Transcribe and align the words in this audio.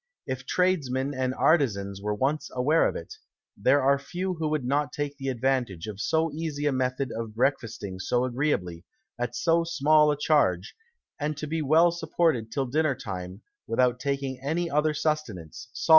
If 0.25 0.47
Tradesmen 0.47 1.13
and 1.13 1.35
Artizans 1.35 2.01
were 2.01 2.15
once 2.15 2.49
aware 2.55 2.87
of 2.87 2.95
it, 2.95 3.13
there 3.55 3.83
are 3.83 3.99
few 3.99 4.33
who 4.33 4.47
would 4.49 4.65
not 4.65 4.91
take 4.91 5.15
the 5.17 5.27
Advantage 5.27 5.85
of 5.85 6.01
so 6.01 6.31
easy 6.31 6.65
a 6.65 6.71
Method 6.71 7.11
of 7.11 7.35
Breakfasting 7.35 7.99
so 7.99 8.25
agreeably, 8.25 8.83
at 9.19 9.35
so 9.35 9.63
small 9.63 10.09
a 10.11 10.17
Charge, 10.17 10.73
and 11.19 11.37
to 11.37 11.45
be 11.45 11.61
well 11.61 11.91
supported 11.91 12.51
till 12.51 12.65
Dinner 12.65 12.95
time, 12.95 13.43
without 13.67 13.99
taking 13.99 14.41
any 14.41 14.71
other 14.71 14.95
Sustenance, 14.95 15.67
Solid 15.71 15.79
or 15.81 15.81
Liquid. 15.81 15.89